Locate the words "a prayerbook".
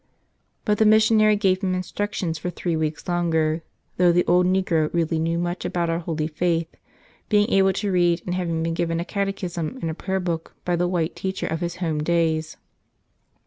9.91-10.55